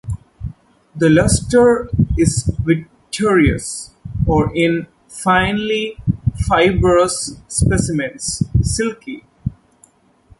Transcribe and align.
The 0.95 1.09
luster 1.11 1.87
is 2.17 2.45
vitreous, 2.63 3.93
or, 4.25 4.51
in 4.55 4.87
finely 5.07 5.95
fibrous 6.47 7.39
specimens, 7.47 8.41
silky. 8.63 9.23